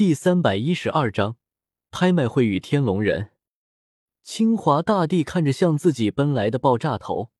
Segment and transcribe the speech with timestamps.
[0.00, 1.36] 第三百一十二章
[1.90, 3.32] 拍卖会与天龙人。
[4.22, 7.30] 清华大帝看着向自己奔来的爆炸头，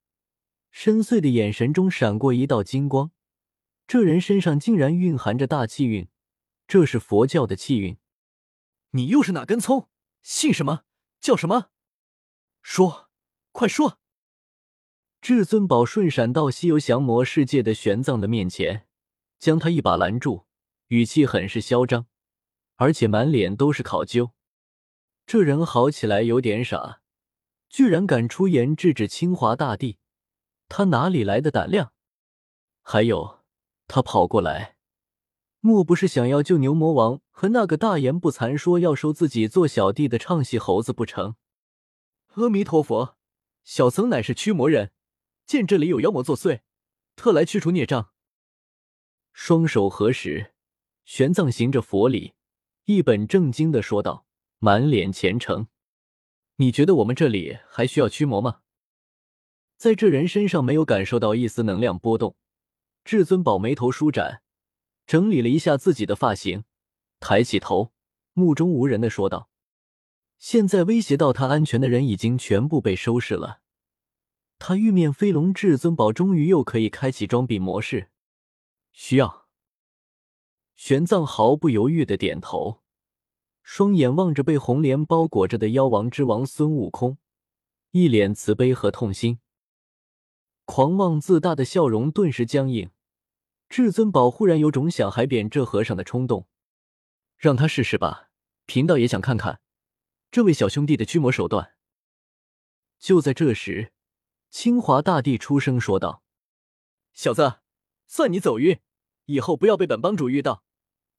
[0.71, 3.13] 深邃的眼神中闪过一道金光。
[3.87, 6.09] 这人身上竟然蕴含着大气运，
[6.69, 7.97] 这是佛教的气运。
[8.91, 9.89] 你又是哪根葱？
[10.23, 10.83] 姓什么？
[11.19, 11.71] 叫什么？
[12.61, 13.09] 说，
[13.53, 13.99] 快说！
[15.23, 18.87] 至尊宝瞬闪到西游降魔世界的玄奘的面前，
[19.39, 20.45] 将他一把拦住，
[20.89, 22.07] 语气很是嚣张，
[22.81, 24.31] 而且满脸都是考究。
[25.27, 27.03] 这人好起来有点傻，
[27.69, 29.99] 居然敢出言制止清华大帝，
[30.67, 31.93] 他哪里来的胆量？
[32.81, 33.41] 还有，
[33.87, 34.77] 他跑过来，
[35.61, 41.37] 莫不是想要救牛魔王和那个大言不惭说要收自己做小弟的唱戏猴子不成？
[42.29, 43.19] 阿弥陀佛，
[43.63, 44.93] 小僧乃是驱魔人。
[45.45, 46.61] 见这里有妖魔作祟，
[47.15, 48.11] 特来驱除孽障。
[49.35, 50.55] 双手合十，
[51.05, 52.33] 玄奘行着佛礼，
[52.93, 54.27] 一本正经的说道，
[54.59, 55.69] 满脸虔诚。
[56.57, 58.63] 你觉得我们这里还需要驱魔吗？
[59.77, 62.37] 在这人身上没有感受到一丝能量波动。
[63.05, 64.43] 至尊宝眉头舒展，
[65.07, 66.65] 整理了一下自己的发型，
[67.21, 67.93] 抬起头，
[68.33, 69.49] 目中无人的说道
[70.37, 73.61] ：“现在威胁到他安全的人已经全部被收拾了。”
[74.59, 78.11] 他玉面飞龙至尊宝终于又可以开启装逼模式，
[78.91, 79.47] 需要。
[80.77, 82.80] 玄奘毫不犹豫的点头，
[83.73, 87.19] 双眼望着被红莲包裹着的妖王之王孙悟空，
[87.93, 89.39] 一脸慈悲和痛心。
[90.65, 92.91] 狂妄自大的笑容顿时僵硬，
[93.69, 96.49] 至尊宝忽然有种想海扁这和尚的冲动，
[97.37, 98.31] 让他试试吧，
[98.67, 99.61] 贫道也想看看
[100.33, 101.75] 这位小兄弟的驱魔手段。
[102.99, 103.93] 就在这时。
[104.51, 106.25] 清华大帝出声说道
[107.15, 107.61] ：“小子，
[108.09, 108.81] 算你走运，
[109.27, 110.65] 以后不要被本帮主遇到，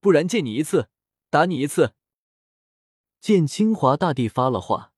[0.02, 0.90] 不然见你一次
[1.30, 1.94] 打你一次。”
[3.22, 4.94] 见清华大帝发了话，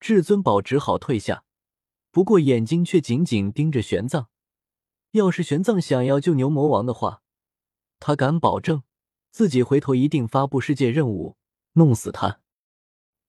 [0.00, 1.44] 至尊宝只好退下，
[2.10, 4.28] 不过眼睛却紧紧盯着玄奘。
[5.10, 7.20] 要是玄奘想要救牛魔王的话，
[7.98, 8.82] 他敢保证
[9.30, 11.36] 自己回头一定发布世界任务，
[11.74, 12.40] 弄死他。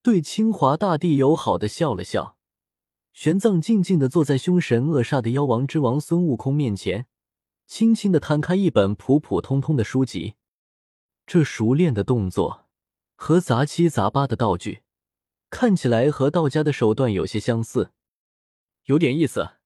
[0.02, 2.38] 对清华大帝友好的笑了笑。
[3.12, 7.06] 玄奘静静的坐在凶神恶煞的妖王之王孙悟空面前，
[7.68, 10.36] 轻轻的摊开一本普普通通的书籍。
[11.28, 12.61] 这熟练的动作
[13.24, 14.82] 和杂七杂八的道具，
[15.52, 17.92] 看起来和道家的手段有些相似，
[18.86, 19.58] 有点意思。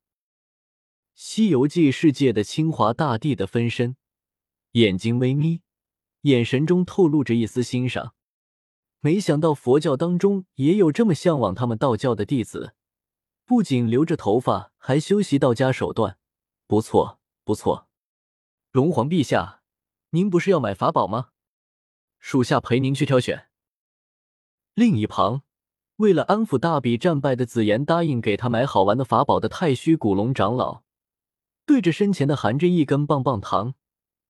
[1.14, 3.96] 西游记世界的清华大帝的分身，
[4.72, 5.62] 眼睛微眯，
[6.24, 8.14] 眼神中透露着一丝欣赏。
[9.00, 12.76] 没想到佛教当中也有这么向往他们道教的弟子。
[13.46, 16.18] 不仅留着头发，还修习道家手段，
[16.68, 17.88] 不错不错。
[18.74, 19.62] 龙皇陛下，
[20.10, 21.30] 您不是要买法宝吗？
[22.26, 23.50] 属下陪您去挑选。
[24.74, 25.44] 另一旁，
[25.98, 30.82] 为了安抚大比战败的紫妍，答应给他买好玩的法宝的太虚古龙长老，
[31.68, 33.76] 对着身前的含着一根棒棒糖，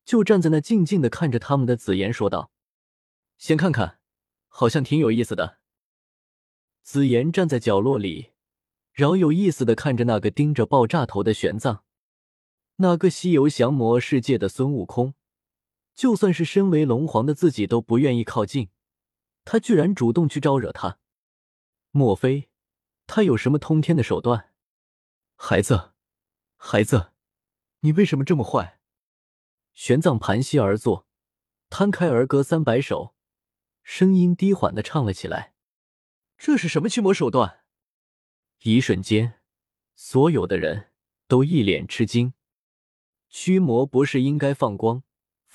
[0.04, 2.52] 就站在那静静的看着他们的紫妍说道
[3.40, 4.00] ：“先看看，
[4.50, 5.60] 好像挺有意思的。”
[6.84, 8.32] 紫妍站在角落里。
[8.92, 11.80] 饶有意思的看着那个盯着爆炸头的玄奘，
[12.76, 15.14] 那个西游降魔世界的孙悟空，
[15.96, 18.70] 就算是身为龙皇的自己都不愿意靠近，
[19.46, 21.00] 他居然主动去招惹他，
[21.92, 22.50] 莫非
[23.08, 24.54] 他有什么通天的手段？
[25.38, 25.94] 孩子，
[26.58, 27.14] 孩子，
[27.80, 28.80] 你为什么这么坏？
[29.74, 31.08] 玄奘盘膝而坐，
[31.70, 33.16] 摊开儿歌三百首，
[33.82, 35.54] 声音低缓的唱了起来。
[36.38, 37.64] 这是什么驱魔手段？
[38.64, 39.40] 一瞬间，
[39.96, 40.92] 所有的人
[41.28, 42.34] 都一脸吃惊。
[43.30, 45.04] 驱魔不是应该放光、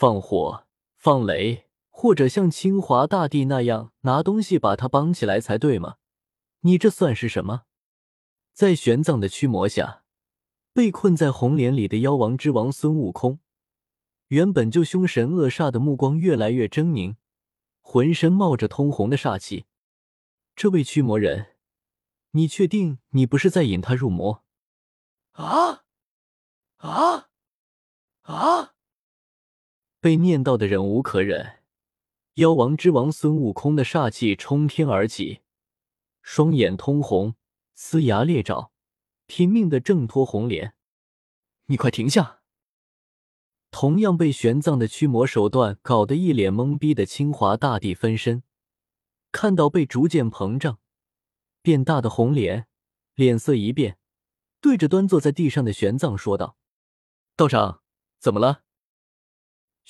[0.01, 0.67] 放火、
[0.97, 5.97] 放雷，或者像清华大帝那样拿东西把他绑起来才对吗？
[6.61, 7.65] 你这算是什么？
[8.55, 10.05] 在玄奘的驱魔下，
[10.73, 13.41] 被困在红莲里的妖王之王孙悟空，
[14.29, 17.17] 原本就凶神恶煞的目光越来越狰狞，
[17.83, 19.67] 浑身冒着通红的煞气。
[20.57, 21.57] 这位驱魔人。
[22.31, 24.45] 你确定你不是在引他入魔？
[25.33, 25.83] 啊
[26.79, 27.29] 啊
[28.23, 28.73] 啊！
[30.01, 31.59] 被念到的忍无可忍，
[32.35, 35.43] 妖王之王孙悟空的煞气冲天而起，
[36.23, 37.35] 双眼通红，
[37.77, 38.73] 呲牙咧爪，
[39.27, 40.75] 拼命的挣脱红莲。
[41.67, 42.41] 你快停下！
[43.71, 48.43] 同样被玄奘的驱魔手段搞得一脸懵逼的清华大帝分身，
[49.31, 50.79] 看到被逐渐膨胀。
[51.61, 52.67] 变大的红莲
[53.15, 53.99] 脸色一变，
[54.63, 56.57] 对着端坐在地上的玄奘说道
[57.37, 57.83] ：“道长，
[58.19, 58.63] 怎么了？”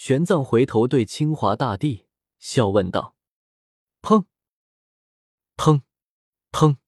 [0.03, 2.07] 玄奘回头对清华大帝
[2.39, 3.15] 笑问道
[4.01, 4.25] ：“砰！
[5.59, 5.83] 砰！
[6.51, 6.79] 砰！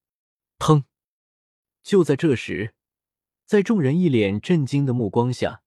[0.58, 0.84] 砰！”
[1.84, 2.74] 就在这时，
[3.44, 5.62] 在众人一脸震惊的目光下，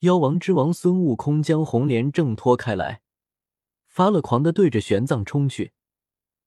[0.00, 3.00] 妖王之王孙悟空将红莲挣脱开来，
[3.86, 5.72] 发了狂的对着玄奘冲去，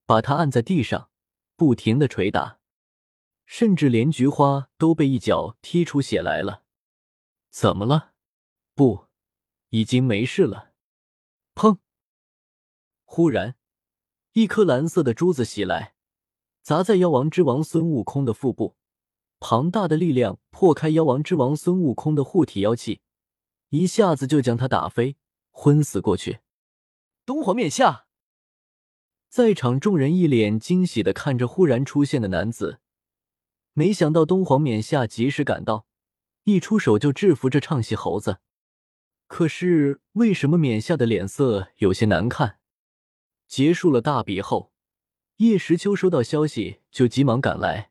[0.05, 1.09] 把他按在地上，
[1.55, 2.59] 不停的捶打，
[3.47, 6.65] 甚至连菊花都被一脚踢出血来了。
[7.49, 8.13] 怎么了？
[8.75, 9.02] 不，
[9.73, 10.71] 已经没事了。
[11.55, 11.79] 砰！
[13.05, 13.55] 忽然，
[14.33, 15.95] 一颗蓝色的珠子袭来，
[16.61, 18.75] 砸在妖王之王孙悟空的腹部。
[19.39, 23.01] 庞大的力量破开妖王之王孙悟空的护体妖气，
[23.69, 25.17] 一下子就将他打飞，
[25.49, 26.41] 昏死过去。
[27.25, 28.05] 东皇冕下，
[29.27, 32.79] 在场众人一脸惊喜的看着忽然出现的男子，
[33.73, 35.87] 没想到东皇冕下及时赶到。
[36.43, 38.37] 一出手就制服这唱戏猴子，
[39.33, 42.59] 可是为什么冕下的脸色有些难看？
[43.47, 44.71] 结束了大比后，
[45.37, 47.89] 叶时秋收到消息就急忙赶来，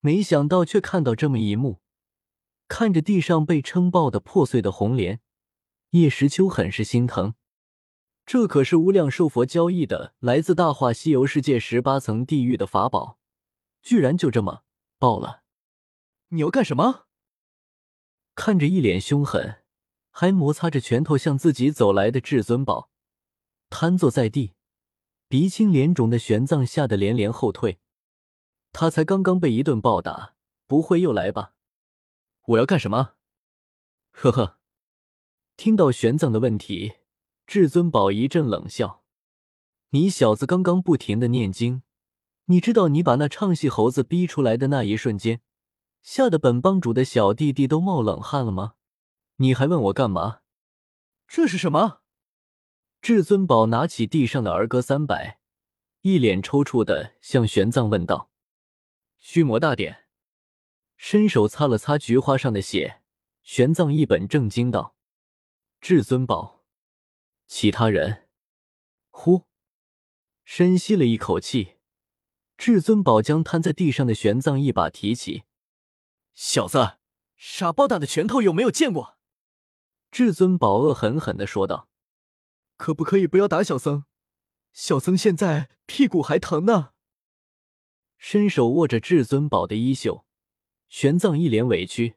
[0.00, 1.82] 没想到却看到这么一幕。
[2.68, 5.20] 看着地上被撑爆的破碎的红莲，
[5.90, 7.34] 叶时秋很是心疼。
[8.24, 13.18] 这可是无量寿佛交易的来自大话西游世界十八层地狱的法宝，
[13.82, 14.62] 居然就这么
[14.98, 15.42] 爆了！
[16.28, 17.04] 你要干什么？
[18.34, 19.59] 看着一脸凶狠，
[20.20, 22.90] 还摩擦着拳头向自己走来的至尊宝，
[23.70, 24.52] 瘫坐在地，
[25.28, 27.78] 鼻青脸肿的玄奘吓得连连后退。
[28.70, 30.34] 他才刚刚被一顿暴打，
[30.66, 31.54] 不会又来吧？
[32.48, 33.14] 我要干什么？
[34.10, 34.58] 呵呵。
[35.56, 36.96] 听到玄奘的问题，
[37.46, 39.02] 至尊宝一阵冷笑
[39.92, 41.82] ：“你小子刚刚不停的念经，
[42.44, 45.40] 你知道你把那唱戏猴子逼出来的那一瞬间。”
[46.04, 48.74] 吓得本帮主的小弟弟都冒冷汗了吗？
[49.40, 50.42] 你还问我干嘛？
[51.26, 52.02] 这是什么？
[53.00, 55.40] 至尊宝拿起地上的儿歌三百，
[56.02, 58.30] 一脸抽搐的向玄奘问道
[59.18, 60.04] ：“虚魔大典。”
[60.98, 63.00] 伸手擦了擦菊花上的血，
[63.42, 64.94] 玄奘一本正经道
[65.80, 66.62] ：“至尊宝，
[67.46, 68.28] 其他人。”
[69.08, 69.46] 呼，
[70.44, 71.78] 深吸了一口气，
[72.58, 75.44] 至尊宝将瘫在地上的玄奘一把提起。
[76.34, 76.98] 小子，
[77.38, 79.16] 傻包大的拳头有没有见过？
[80.10, 81.88] 至尊宝恶狠狠的说道
[82.76, 84.04] ：“可不可以不要打小僧？
[84.72, 86.90] 小僧现在屁股还疼呢。”
[88.18, 90.24] 伸手握着至尊宝的衣袖，
[90.88, 92.16] 玄奘一脸委屈，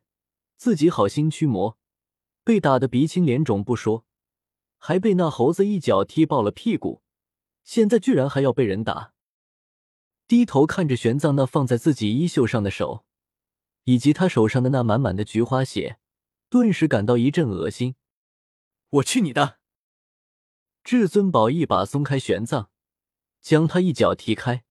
[0.58, 1.78] 自己好心驱魔，
[2.44, 4.06] 被打得鼻青脸肿不说，
[4.78, 7.02] 还被那猴子一脚踢爆了屁股，
[7.64, 9.14] 现在居然还要被人打。
[10.28, 13.06] 低头看着玄奘那放在自己衣袖上的手。
[13.86, 16.00] 以及他手上的那满满的菊花血，
[16.54, 17.96] 顿时感到一阵恶心。
[18.92, 19.58] 我去你的！
[20.84, 22.68] 至尊宝一把松开玄奘，
[23.42, 24.64] 将他一脚踢开，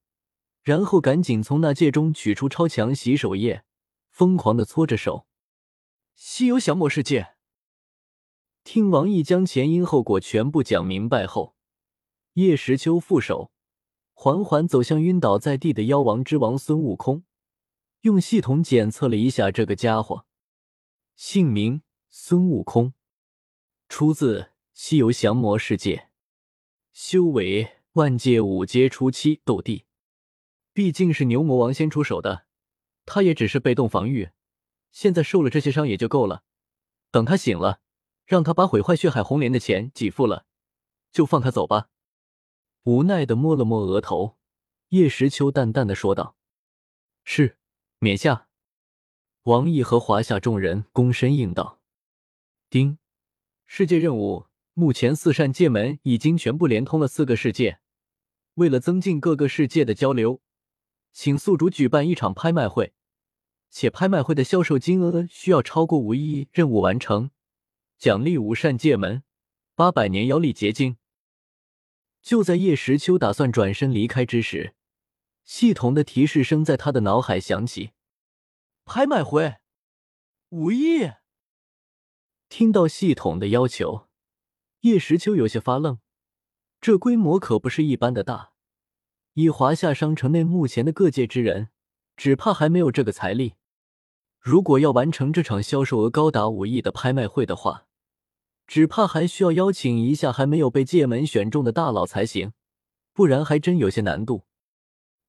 [0.63, 3.65] 然后赶紧从那戒中取出超强洗手液，
[4.11, 5.27] 疯狂的搓着手。
[6.15, 7.35] 西游降魔世界。
[8.63, 11.57] 听王毅将前因后果全部讲明白后，
[12.35, 13.51] 叶时秋负手，
[14.13, 17.25] 缓缓走向晕倒在地的妖王之王孙悟空。
[18.03, 20.27] 用系统检测了一下这个家伙，
[21.15, 22.95] 姓名孙悟空，
[23.89, 24.41] 出自
[24.73, 25.97] 《西游降魔世界》，
[26.93, 29.87] 修为万界五阶初期斗帝。
[30.73, 32.47] 毕竟是牛魔王先出手的，
[33.05, 34.31] 他也只是被动防御，
[34.91, 36.45] 现在受了这些伤也就够了。
[37.11, 37.81] 等他醒了，
[38.25, 40.47] 让他把毁坏血海红莲的钱给付了，
[41.13, 41.91] 就放他走吧。
[42.85, 44.39] 无奈的摸了摸额头，
[44.89, 46.37] 叶时秋淡淡的说道
[47.23, 47.59] ：“是。”
[48.01, 48.49] 冕下，
[49.45, 51.81] 王毅和华夏众人躬身应道
[52.71, 52.99] ：“丁，
[53.67, 57.81] 世界任务目前四扇界门已经全部连通了四个世界。
[58.55, 60.41] 为了增进各个世界的交流，
[61.13, 62.93] 请宿主举办一场拍卖会，
[63.69, 66.47] 且拍卖会的销售金额需要超过五亿。
[66.53, 67.33] 任务完成，
[67.99, 69.25] 奖励五扇界门
[69.75, 70.99] 八百年妖力结晶。”
[72.23, 74.77] 就在叶时秋打算转身离开之时。
[75.43, 77.91] 系统的提示声在他的脑海响起
[78.85, 79.57] ：“拍卖会，
[80.51, 81.13] 五亿。”
[82.49, 84.09] 听到系统的要求，
[84.81, 85.99] 叶时秋有些发愣。
[86.81, 88.53] 这规模可不是一般的大，
[89.35, 91.69] 以华夏商城内目前的各界之人，
[92.17, 93.55] 只怕还没有这个财力。
[94.41, 97.87] 如果要完成这场销售额高达五亿的拍卖会的话，
[98.67, 102.53] 只怕还需要邀请一下还没有被界门选中的大佬才行，
[103.13, 104.45] 不然还真有些难度。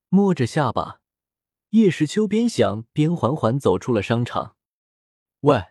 [0.09, 1.02] 摸着下巴，
[1.73, 4.55] 叶时秋边想边缓缓走出了商场。
[5.39, 5.69] 喂，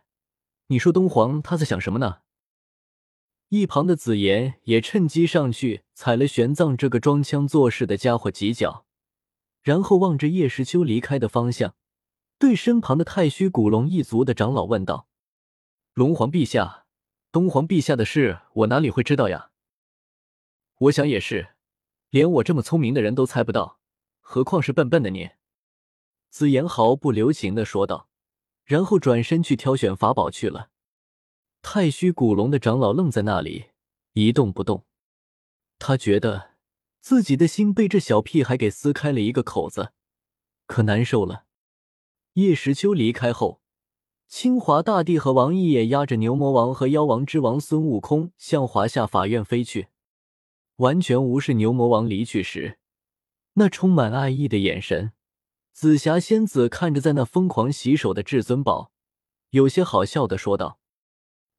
[0.67, 2.23] 你说东皇他在想什么呢？
[3.51, 8.85] 一旁的紫妍也趁机上去踩了玄奘这个装腔作势的家伙几脚，
[9.63, 11.77] 然后望着叶时秋离开的方向，
[12.37, 15.07] 对身旁的太虚古龙一族的长老问道
[15.95, 16.87] ：“龙皇陛下，
[17.31, 19.53] 东皇陛下的事，我哪里会知道呀？
[20.79, 21.55] 我想也是，
[22.11, 23.79] 连我这么聪明的人都猜不到，
[24.21, 25.31] 何况是笨笨的你。”
[26.33, 28.09] 紫妍毫不留情的说道，
[28.65, 30.71] 然后转身去挑选法宝去了。
[31.61, 33.67] 太虚古龙的长老愣在那里
[34.15, 34.87] 一动不动，
[35.79, 36.53] 他觉得
[37.03, 39.93] 自己的心被这小屁孩给撕开了一个口子，
[40.67, 41.45] 可难受了。
[42.33, 43.61] 叶时秋离开后，
[44.27, 49.89] 清华大帝和王毅也压着牛魔王和妖王之王孙悟空向华夏法院飞去，
[50.77, 52.79] 完全无视牛魔王离去时
[53.53, 55.13] 那充满爱意的眼神。
[55.73, 58.93] 紫霞仙子看着在那疯狂洗手的至尊宝，
[59.51, 60.79] 有些好笑的说道。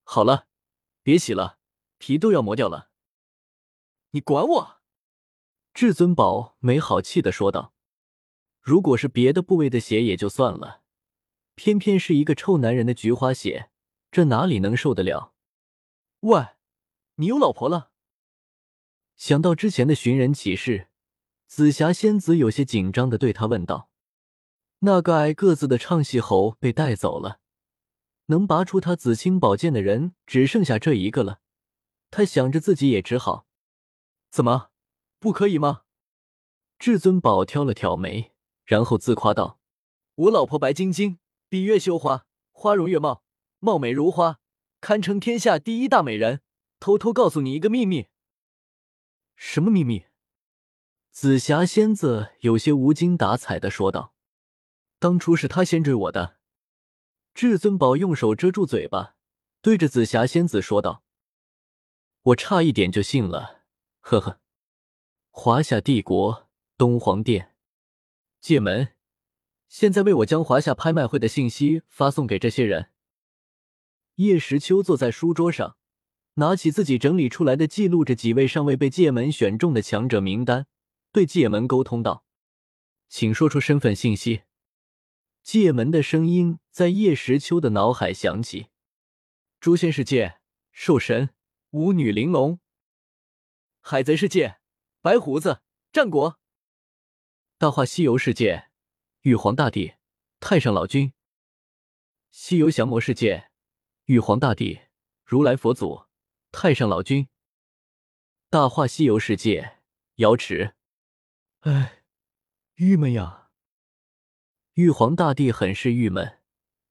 [0.03, 0.47] 好了，
[1.01, 1.57] 别洗了，
[1.97, 2.89] 皮都要磨掉了。
[4.11, 4.81] 你管我！
[5.73, 7.73] 至尊宝没好气的说道
[8.61, 10.83] ：“如果是别的部位的血也就算了，
[11.55, 13.71] 偏偏是一个臭男人的菊花血，
[14.11, 15.33] 这哪里能受得了？”
[16.21, 16.49] 喂，
[17.15, 17.91] 你有老婆了？
[19.15, 20.89] 想到之前的寻人启事，
[21.47, 23.89] 紫霞仙子有些紧张的对他问道
[24.85, 27.39] ：“那个矮个子的唱戏猴被带走了。”
[28.27, 31.41] 能拔出他紫青宝剑的人只剩下这一个了，
[32.09, 33.45] 他想着自己也只好。
[34.31, 34.69] 怎么，
[35.19, 35.81] 不可以吗？
[36.79, 38.31] 至尊宝挑了挑眉，
[38.63, 39.59] 然后自夸道
[40.15, 43.23] ：“我老婆白晶晶，闭月羞花，花容月貌，
[43.59, 44.39] 貌美如花，
[44.79, 46.41] 堪称天下第一大美人。
[46.79, 48.07] 偷偷告诉你一个秘密。”
[49.35, 50.05] 什么秘密？
[51.11, 54.12] 紫霞仙子有些无精打采的说道
[55.03, 56.37] ：“当初是他先追我的。”
[57.35, 59.15] 至尊宝用手遮住嘴巴，
[59.61, 61.03] 对着紫霞仙子说道
[62.31, 63.65] ：“我差一点就信了，
[63.99, 64.39] 呵呵。”
[65.29, 67.53] 华夏帝国东皇殿，
[68.39, 68.93] 界门，
[69.67, 72.91] 现在为我将华夏拍卖会的信息发送给这些人。
[74.15, 75.75] 叶时秋坐在书桌上，
[76.35, 80.67] 拿起自己整理出来的记录着几位尚未被界门选中的强者名单，
[81.11, 82.23] 对界门沟通道
[83.09, 84.43] ：“请说出身份信息。”
[85.43, 88.69] 界门的声音在叶时秋的脑海响起：
[89.59, 90.39] 诛仙世界，
[90.71, 91.35] 兽神，
[91.71, 92.59] 舞女玲珑；
[93.81, 94.61] 海贼世界，
[95.01, 96.37] 白胡子，战国；
[97.57, 98.69] 大话西游世界，
[99.23, 99.95] 玉皇大帝，
[100.39, 101.11] 太上老君；
[102.31, 103.51] 西游降魔世界，
[104.05, 104.79] 玉皇大帝，
[105.25, 106.05] 如来佛祖，
[106.53, 107.27] 太上老君；
[108.49, 109.79] 大话西游世界，
[110.15, 110.75] 瑶池。
[111.59, 112.05] 唉，
[112.75, 113.42] 郁闷呀。
[114.75, 116.39] 玉皇大帝很是郁闷。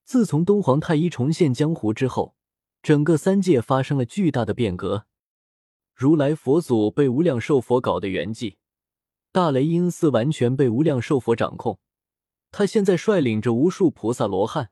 [0.04, 2.36] 自从东皇太一重现江湖之后，
[2.80, 5.06] 整个三界发生了巨大的变革。
[5.92, 8.54] 如来佛祖被无量寿佛搞得圆寂，
[9.32, 11.80] 大雷音寺完全被无量寿佛掌控。
[12.52, 14.70] 他现在率领着无数菩萨罗汉，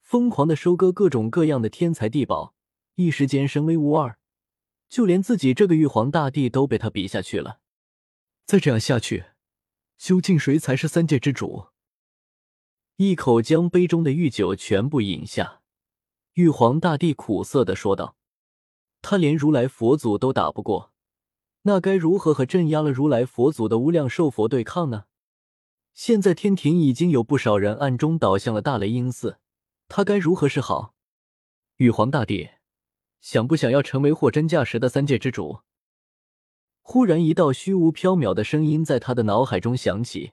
[0.00, 2.54] 疯狂的收割各种各样的天才地宝，
[2.94, 4.18] 一时间声威无二。
[4.88, 7.60] 就连自己这个玉皇大帝都被他比下去了。
[8.46, 9.26] 再这样下去，
[9.98, 11.66] 究竟谁才是三界之主？
[13.02, 15.62] 一口将杯中的玉酒全部饮下，
[16.34, 18.14] 玉皇大帝苦涩的说道
[19.00, 20.92] ：“他连如来佛祖都打不过，
[21.62, 25.04] 那该如何和镇压了如来佛祖的无量寿佛对抗呢？
[25.94, 29.38] 现在天庭已经有不少人暗中倒向了大雷音寺，
[29.88, 30.92] 他该如何是好？
[31.76, 32.50] 玉皇大帝，
[33.22, 35.60] 想不想要成为货真价实的三界之主？”
[36.84, 40.32] 忽然，一道虚无缥缈的声音在他的脑海中响起。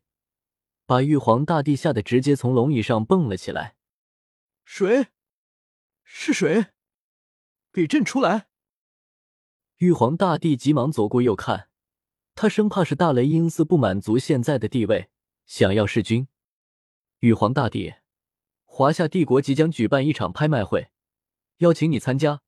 [0.88, 3.76] 把玉皇大帝吓得直接从龙椅上蹦了起来。
[4.64, 5.08] 谁？
[6.06, 6.68] 是谁？
[7.74, 8.48] 给朕出来！
[9.80, 11.68] 玉皇大帝急忙左顾右看，
[12.36, 15.10] 他生怕是大雷音寺不满足现在的地位，
[15.46, 16.30] 想要弑君。
[17.20, 17.96] 玉皇大帝，
[18.64, 20.92] 华夏帝国即将举办一场拍卖会，
[21.58, 22.42] 邀请你参加。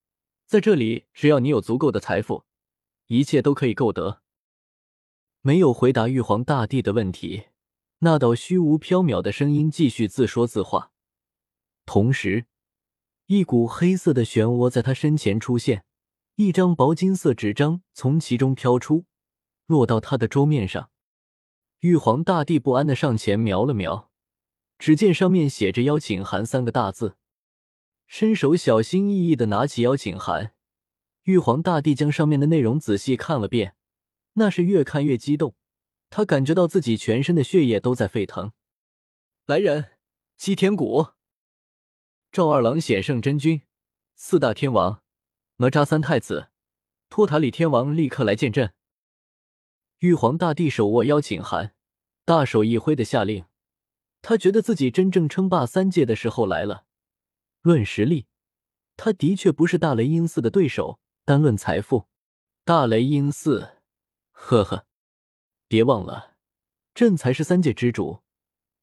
[0.46, 2.46] 在这里，只要你有足够的财富，
[3.08, 4.22] 一切都可以购得。
[5.42, 7.48] 没有回答玉皇大帝的问题。
[8.00, 10.92] 那道虚无缥缈的声音继续自说自话，
[11.86, 12.46] 同时，
[13.26, 15.84] 一股黑色的漩涡在他身前出现，
[16.36, 19.04] 一张薄金色纸张从其中飘出，
[19.66, 20.90] 落到他的桌面上。
[21.82, 24.10] 玉皇大帝不安的上前瞄了瞄，
[24.78, 27.18] 只见上面写着“邀请函”三个大字，
[28.08, 30.54] 伸手小心翼翼的拿起邀请函。
[31.24, 33.76] 玉皇大帝将上面的内容仔细看了遍，
[34.34, 35.56] 那是越看越激动。
[36.10, 38.52] 他感觉到自己全身的血液都在沸腾。
[39.46, 39.98] 来人，
[40.38, 41.10] 西天谷，
[42.32, 43.62] 赵二郎显圣真君，
[44.16, 45.02] 四大天王，
[45.58, 46.50] 哪吒三太子，
[47.10, 48.74] 托塔李天王立刻来见朕。
[50.00, 51.76] 玉皇大帝手握邀请函，
[52.26, 53.46] 大手一挥的下令。
[54.22, 56.86] 他觉得自己真正称霸三界的时候来了。
[57.62, 58.28] 论实力，
[58.98, 62.08] 他的确不是大雷音寺的对手；单论财富，
[62.64, 63.78] 大雷音寺，
[64.32, 64.86] 呵呵，
[65.70, 66.36] 别忘了，
[66.96, 68.24] 朕才是三界之主，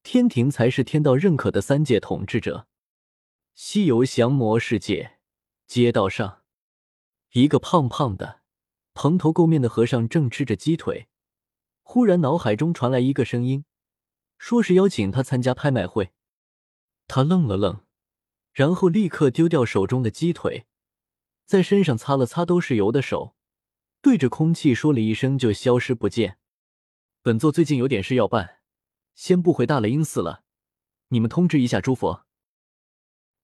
[0.05, 2.69] 天庭才是天道认可的三界统治者。
[3.57, 5.19] 西游降魔世界
[5.67, 6.45] 街道上，
[7.33, 8.43] 一个胖胖的、
[8.95, 11.09] 蓬头垢面的和尚正吃着鸡腿，
[11.83, 13.65] 忽然脑海中传来一个声音。
[14.39, 16.13] 说是邀请他参加拍卖会，
[17.09, 17.81] 他愣了愣，
[18.53, 20.67] 然后立刻丢掉手中的鸡腿，
[21.47, 23.35] 在身上擦了擦都是油的手，
[24.01, 26.39] 对着空气说了一声就消失不见。
[27.27, 28.61] 本座最近有点事要办，
[29.17, 30.45] 先不回大雷音寺了，
[31.09, 32.25] 你们通知一下诸佛。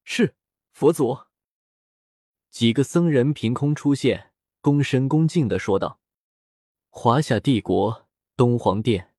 [0.05, 0.37] 是，
[0.71, 1.23] 佛祖。
[2.49, 5.99] 几个僧人凭空出现，恭身恭敬的说道
[6.91, 9.17] ：“华夏帝国东皇殿。”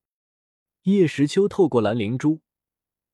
[0.84, 2.40] 叶时秋透过蓝灵珠，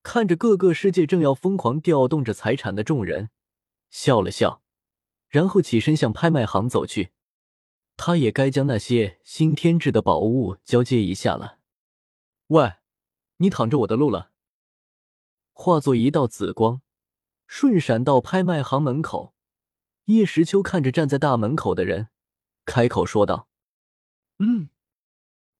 [0.04, 3.30] 看着各个世界正要疯狂调动着财产的众人，
[3.90, 4.62] 笑了笑，
[5.26, 7.10] 然后起身向拍卖行走去。
[8.02, 11.58] 他也该将那些新添置的宝物交接一下了。
[12.46, 12.76] 喂，
[13.36, 14.32] 你挡着我的路了！
[15.52, 16.80] 化作一道紫光，
[17.46, 19.34] 瞬闪到拍卖行门口。
[20.06, 22.08] 叶时秋看着站在大门口的人，
[22.64, 23.50] 开口说道
[24.40, 24.70] ：“嗯，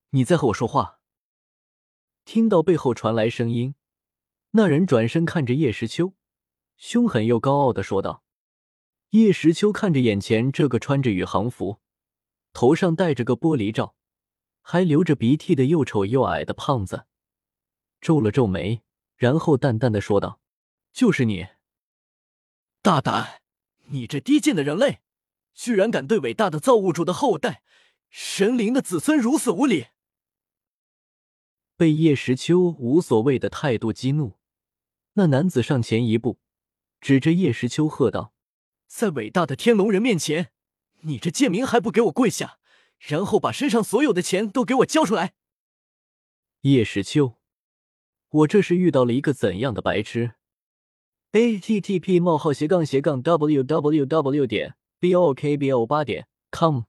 [0.09, 1.01] 你在和我说话。”
[2.25, 3.75] 听到背后传来声音，
[4.53, 6.15] 那人转身看着叶时秋，
[6.79, 8.25] 凶狠又高傲的说道
[9.11, 11.83] ：“叶时秋看着眼前这个穿着宇航服、
[12.53, 13.95] 头上戴着个玻璃罩、
[14.63, 17.07] 还流着鼻涕的又丑又矮的胖子，
[18.01, 18.83] 皱了皱眉，
[19.17, 20.41] 然后淡淡的说道
[20.93, 21.47] ：‘就是你，
[22.83, 23.43] 大胆！
[23.87, 25.01] 你这低贱的人类，
[25.55, 27.63] 居然敢对伟大的造物主的后代、
[28.09, 29.87] 神灵的子孙如此无礼！’”
[31.77, 34.39] 被叶时秋无所谓的态度激怒，
[35.15, 36.39] 那男子上前一步，
[37.01, 38.35] 指着叶时秋喝道
[38.87, 40.53] ：“在伟大的天龙人面前，
[41.03, 42.59] 你这贱民还不给我跪下，
[42.99, 45.35] 然后把身上所有的钱都给我交出来！”
[46.63, 47.37] 叶时秋，
[48.29, 50.35] 我这是遇到了一个怎样的白痴
[51.33, 54.47] ？a t t p: 冒号斜杠斜杠 w w w.
[54.47, 56.83] 点 b o k b o 八点 com